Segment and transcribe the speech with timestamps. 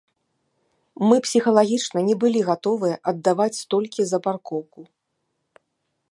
[1.09, 4.81] Мы псіхалагічна не былі гатовыя аддаваць столькі за паркоўку.